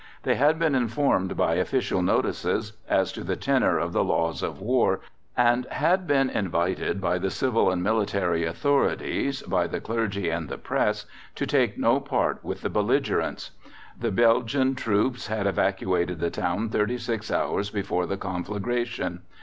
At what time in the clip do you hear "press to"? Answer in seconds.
10.57-11.45